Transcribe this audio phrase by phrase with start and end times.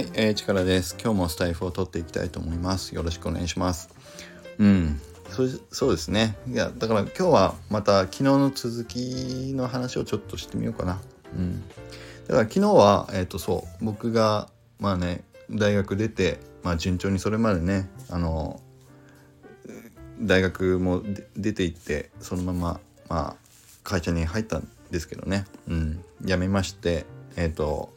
[0.00, 0.96] はい、えー、力です。
[0.98, 2.94] 今日もスタイフを取っていきたいと思います。
[2.94, 3.90] よろしくお願いします。
[4.56, 6.38] うん、そそうですね。
[6.48, 11.02] いや、だから今日はまた昨日の続きの話をちょっとしてみようかな。
[11.36, 11.60] うん。
[12.28, 18.58] だから昨日は、えっ、ー、と、そう、僕が、まあね、大学出て、まあ順調にそれまでね、あの、
[20.18, 21.02] 大学も
[21.36, 22.80] 出て行って、そのまま、
[23.10, 23.36] まあ、
[23.84, 25.44] 会社に入ったんですけどね。
[25.68, 26.02] うん。
[26.22, 27.04] 辞めまして、
[27.36, 27.92] えっ、ー、と、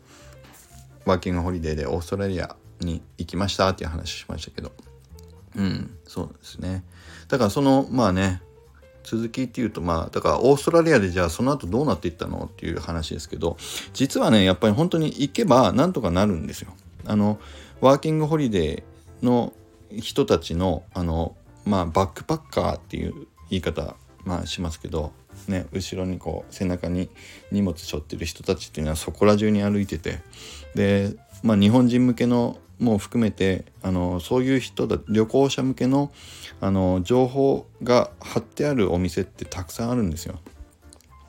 [1.05, 4.71] ワーキングホリデーでオーストラリアに行きましたっていう話しましたけど
[5.55, 6.83] うんそうですね
[7.27, 8.41] だからそのまあね
[9.03, 13.57] 続きっていうとまあだからオーストラリアでじゃあその後どうなっていったのっていう話ですけど
[13.93, 16.73] 実はねやっぱり本当に行けばなんとかなるんですよ。
[17.05, 17.39] あの
[17.81, 19.51] ワーキングホリデーの
[19.91, 25.11] 人たちのあのまあバックパッカーっていう言い方まあしますけど
[25.47, 27.09] ね後ろにこう背中に
[27.51, 30.19] 荷物背負ってる人たちっていうのはそこら中に歩いてて
[30.75, 36.11] で、まあ、日本人向けのも含めてあのそういう人だ旅行者向けの
[36.59, 40.39] あの情報が貼ってあるお店ってたくさんあるんですよ。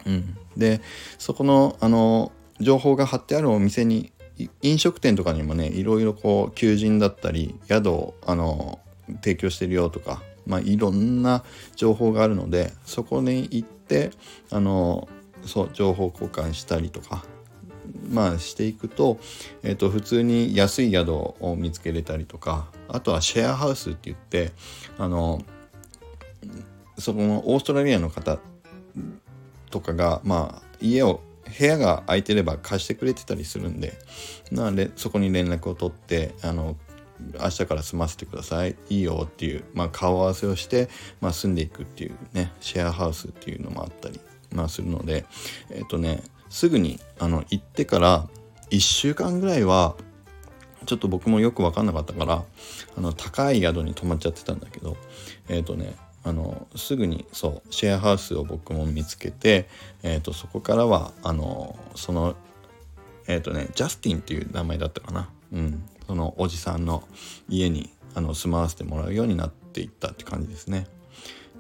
[0.07, 0.81] うん、で
[1.19, 4.13] そこのあの情報が貼ってあるお店に
[4.63, 8.81] 飲食店とかにもねいろいろこう求人だったり宿をあの
[9.23, 11.45] 提供してるよとか、まあ、いろんな
[11.77, 14.11] 情報があるのでそこに行って
[14.51, 15.09] あの
[15.45, 17.25] そう情報交換したりとか
[18.11, 19.19] まあしていくと,、
[19.63, 24.53] えー、と普通に安い宿を見つけれたりとかあとはシェアハウスって言って
[24.99, 25.43] あの
[26.99, 28.39] そこのオーストラリアの方
[29.71, 31.21] とかがまあ家を
[31.59, 33.93] 部屋が空いてれば貸してくれてたりするんで
[34.51, 36.77] なでそこに連絡を取ってあの
[37.21, 38.77] 明日から住ませてください。
[38.89, 40.89] いいよっていう、まあ、顔合わせをして、
[41.21, 44.21] まあ、住んでいくっていうねシェアハウスっていうのもあったり、
[44.53, 45.25] まあ、するので
[45.71, 48.29] えっ、ー、とねすぐにあの行ってから
[48.71, 49.95] 1週間ぐらいは
[50.87, 52.45] ちょっと僕もよく分かんなかったから
[52.97, 54.97] あの高い宿に泊まっちゃってたんだけど
[55.49, 59.69] えっ、ー、とねあのすぐにそうシェアハウスを僕も見つけて、
[60.03, 62.35] えーと、そこからはあのその
[63.27, 67.03] えっ、ー、とねジャスティンっていう名前だったかな、うん、そのおじさんの
[67.49, 70.87] 家にあの住まわせてもらうようになっていったって感じですね。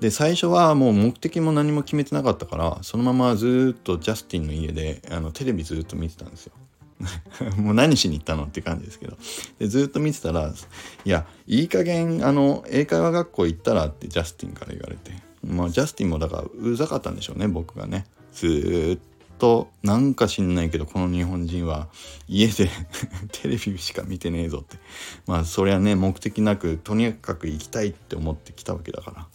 [0.00, 6.53] で最初はもう目的も何も決めてなかったからそのままずっとジャスティンの家であのテレビずっと見てたんですよ。
[7.56, 9.16] もう何しに行ったのって感じですけど
[9.59, 10.53] でずっと見てたら
[11.05, 15.12] 「いやいい加減あの英会話学校行ったら」ってジャスティンから言われて
[15.43, 21.89] まあジャスティンもだからうざかったんでしょうね僕がねずっとなんか知んないけどこの日本人は
[22.28, 22.71] 家で
[23.33, 24.78] テレビしか見てねえぞって。
[25.27, 29.27] まあそりゃね目的なくとにかく行きたいって思ってきたわけだから。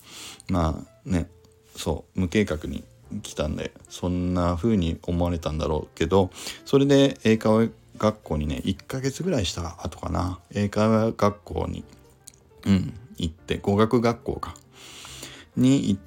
[0.49, 1.29] まあね
[1.75, 2.83] そう無計画に
[3.23, 6.29] 来たんでそんな風に思われたんだろうけど
[6.65, 10.39] それで英会話学校にね1ヶ月ぐらいした後かな。
[10.51, 11.83] 英会話学校に
[12.65, 14.55] うん行って語学学校か。
[15.55, 16.01] に行っ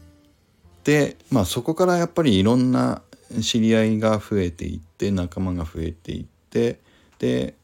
[0.83, 3.03] てまあそこからやっぱりいろんな
[3.41, 6.81] 知り合いが増えていって仲間が増えていって
[7.19, 7.55] で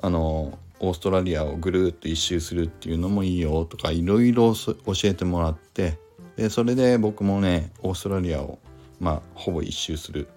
[0.00, 5.98] あのオーストラリアをぐるっと一周するっていうのもいいよとかいろいろ教えてもらって
[6.36, 8.58] でそれで僕もねオーストラリアを
[9.00, 10.28] まあほぼ一周する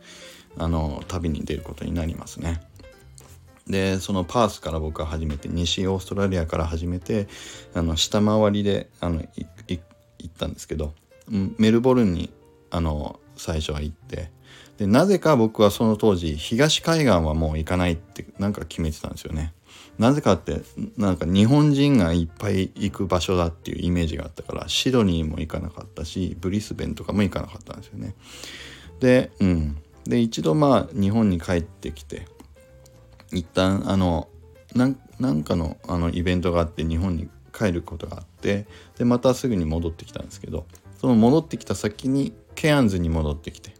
[0.57, 2.61] あの旅に出ることになりますね。
[3.67, 7.27] でそのパースから僕は初めて西オーストラリアから始めて
[7.73, 9.21] あの下回りであの
[9.67, 9.79] 行
[10.25, 10.93] ったんですけど
[11.29, 12.33] メルボルンに
[12.71, 14.31] あの最初は行って
[14.81, 19.53] でなぜか僕はその当時東海岸はもう行かないってなんか決めてたんですよね。
[19.99, 20.63] なぜかって
[20.97, 28.15] なんか日本人がいっぱい行く場所だっていうイメージがあったからシドニーも行かなかったしブリスベンとかも行かなかったんですよね。
[28.99, 32.25] でうんで一度まあ日本に帰ってきて
[33.31, 34.29] 一旦あの
[34.73, 38.65] なんかのあのイベントがあって日本に帰ることがあって
[38.97, 40.65] でまたすぐに戻ってきたんですけど
[40.99, 43.79] その戻ってきた先にケアンズに戻ってきて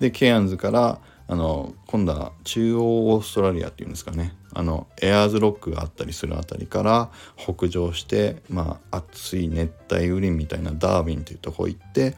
[0.00, 4.34] でケアンズからあの今度は中央オーストラリアっていうんですかね。
[4.54, 12.16] あのエアーズロックがあったりする辺りから北上してまあ暑い熱帯雨林みたいなダーウィンというとこ行って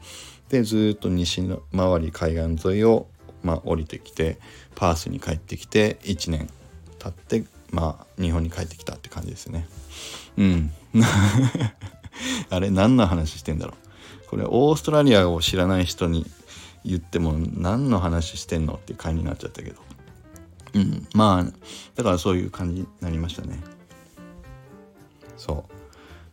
[0.48, 1.42] でずっと西
[1.76, 3.08] 回り海岸沿いを、
[3.42, 4.38] まあ、降りてきて
[4.76, 6.48] パースに帰ってきて1年
[7.00, 9.66] 経ってまあ日本に帰ってきたって感じですね。
[10.36, 10.72] うん。
[12.50, 14.28] あれ何の話してんだろう。
[14.28, 16.24] これオーストラリアを知らない人に
[16.84, 19.80] 言っても何の話してんのっていう感じになっちゃったけど。
[20.75, 21.06] うん。
[21.14, 21.52] まあ
[21.94, 23.58] だからそういう感じになりましたね。
[25.36, 25.64] そ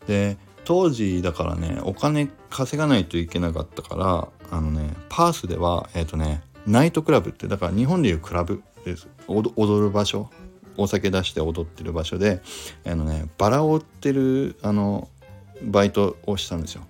[0.04, 0.08] う。
[0.08, 9.08] で当時だからねお金稼がないといけなかったからあのねパースではえっ、ー、とねナイトクラブってだから日本でいうクラブです。
[9.28, 10.30] 踊る場所。
[10.78, 12.42] お酒出して踊ってる場所で
[12.86, 15.08] あのねバラを売ってるあの
[15.64, 16.84] バイトをしたんですよ。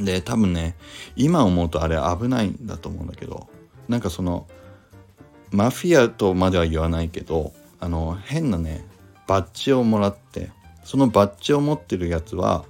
[0.00, 0.76] で多分ね
[1.14, 3.48] 今思うとあれ危ないんだと思うんだけど
[3.88, 4.46] なんかその
[5.50, 8.84] マフィアとまでは言わないけどあの変なね
[9.26, 10.50] バッジをもらって
[10.84, 12.64] そのバッジを持ってるやつは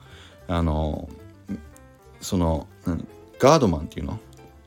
[0.48, 1.08] あの
[2.20, 2.66] その
[3.38, 4.18] ガードマンっていうの？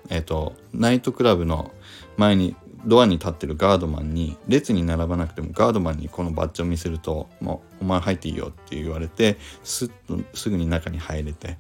[0.10, 1.72] えっ、とナイトクラブの
[2.18, 11.58] 前にドアに立ってるガードマンに列に並ばなくてもガードマンにこのバッジを見せると「もうお前入っていいよ」って言われてスッとすぐに中に入れて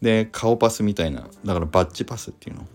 [0.00, 2.66] で顔パスみたいなだからバッジパスっていうの。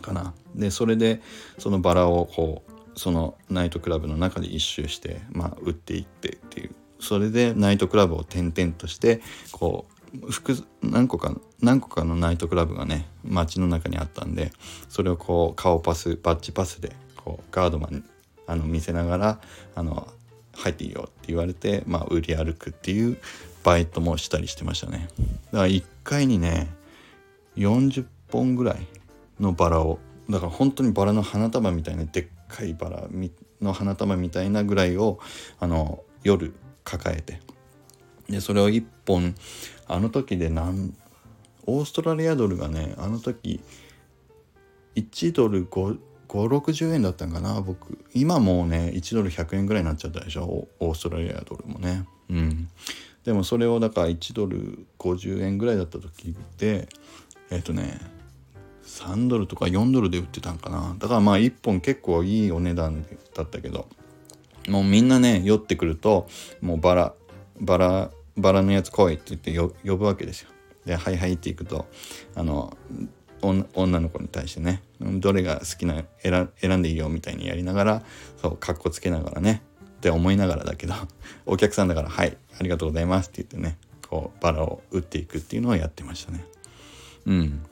[0.00, 0.34] かな。
[0.54, 1.22] でそれで
[1.58, 6.74] そのバラをこうそのナイトクラブの中で一周してまあ打っていってっていう。
[7.00, 14.52] それでナイトクラブを転々としてこう複何個か何個かのナイトクラブがね街の中にあったんで
[14.88, 16.94] それをこう顔パスバッチパスで
[17.24, 18.04] こうガードマン
[18.46, 19.40] あの見せながら
[19.74, 20.08] あの
[20.54, 23.18] 入っていいよって言われて、まあ、売り歩くっていう
[23.64, 25.08] バイトもしたりしてましたね。
[25.52, 26.68] だから1回にね
[27.56, 28.76] 40本ぐらい
[29.40, 29.98] のバラを
[30.28, 33.08] だから本当にバラの花束みたいなでっかいバラ
[33.60, 35.18] の花束みたいなぐらいを
[35.58, 36.54] あの夜
[36.84, 37.40] 抱えて
[38.28, 39.34] でそれを1本
[39.86, 40.94] あの時で何
[41.66, 43.60] オーストラリアドルがねあの時
[44.96, 45.66] 1ドル
[46.32, 47.98] 560円だったんかな僕。
[48.14, 52.06] 今もうね1ドル100円ぐらいになっちゃったでしょオーストラリアドルもね。
[52.30, 52.68] うん。
[53.24, 56.88] でもそれをだから1ドル50円ぐらいだった時で
[57.50, 58.00] えっ、ー、とね
[58.84, 60.96] 3ドルとか4ドルで売ってたんかな。
[60.98, 63.86] だからまあ1本結構いいお値段だったけど
[64.68, 66.28] もうみんなね酔ってくると
[66.62, 67.14] もうバラ
[67.60, 70.48] バラバラのやつ来いって言って呼ぶわけですよ。
[70.86, 71.86] で「はいはい」っていくと
[72.34, 72.74] あの
[73.42, 74.82] 女の子に対してね。
[75.00, 78.02] どれが好きな選んでいいよみたいにやりながら
[78.40, 79.62] そうかっこつけながらね。
[79.96, 80.94] って思いながらだけど
[81.46, 83.76] お客さんだから「はいありがとうございます」って言ってね。
[84.08, 86.44] こうバラを打っていくっていうのをやってましたね。
[87.26, 87.62] うん。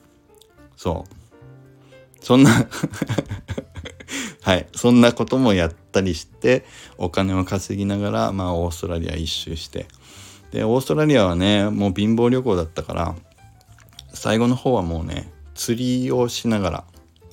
[0.75, 2.25] そう。
[2.25, 2.49] そんな
[4.41, 4.67] はい。
[4.75, 6.65] そんなこともやったりして
[6.97, 9.85] お金を稼ぎながらまあオーストラリア一周して。
[10.51, 13.15] でオーストラリアはねもう貧乏旅行だったから
[14.13, 16.83] 最後の方はもうね釣りをしながら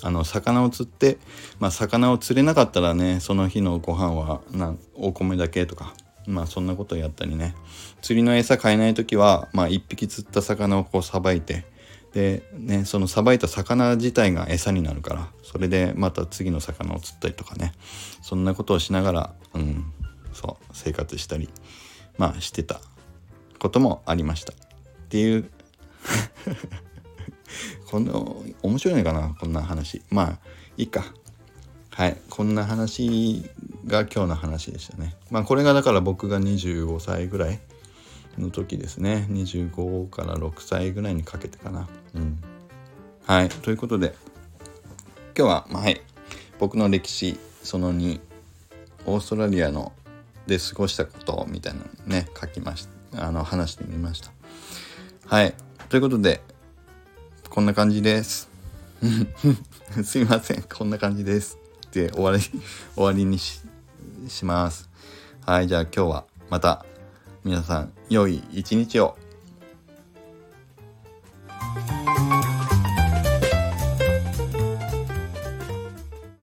[0.02, 1.16] あの魚を釣って、
[1.60, 5.94] まあ、魚を釣れなかったらねその日のご飯はなお米だけとか
[6.26, 7.54] まあそんなことをやったりね。
[8.02, 11.64] 釣りの餌買えない時は、まあ、1匹釣った魚をこうさばいて
[12.12, 17.72] でねそのさばいた魚自体が餌になるからそれでまた次の魚を釣ったりとかね。
[18.20, 19.90] そんなことをしながら、うん、
[20.34, 21.48] そう生活したり
[22.18, 22.78] まあしてた
[23.58, 24.52] こともありました。
[24.52, 24.56] っ
[25.08, 25.50] ていう。
[27.90, 29.34] この面白いのかな？
[29.38, 30.02] こんな話。
[30.10, 30.38] まあ
[30.76, 31.04] いいか。
[31.90, 32.16] はい。
[32.30, 33.50] こんな話
[33.86, 35.16] が今日の話でしたね。
[35.30, 37.60] まあこれがだから僕が25歳ぐらい
[38.38, 39.26] の時ですね。
[39.30, 41.88] 25から6歳ぐらいにかけてかな。
[42.14, 42.40] うん。
[43.26, 43.48] はい。
[43.48, 44.14] ということで
[45.36, 46.00] 今日は、まあ、はい。
[46.58, 48.20] 僕の歴史その2
[49.06, 49.92] オーストラリアの
[50.46, 53.26] で過ごしたことみたいなのね書きました。
[53.26, 54.30] あの話してみました。
[55.26, 55.54] はい。
[55.88, 56.42] ということで
[57.50, 58.48] こんな感じです。
[60.04, 60.62] すいません。
[60.62, 61.58] こんな感じです
[61.92, 62.40] で終わり
[62.94, 63.60] 終わりにし
[64.44, 64.88] ます。
[65.46, 66.84] はいじゃあ今日はまた
[67.44, 69.16] 皆さん良い一日を。